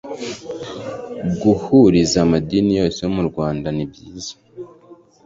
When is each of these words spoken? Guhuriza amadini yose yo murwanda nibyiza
Guhuriza 1.41 2.17
amadini 2.25 2.71
yose 2.79 2.99
yo 3.05 3.11
murwanda 3.17 3.67
nibyiza 3.75 4.33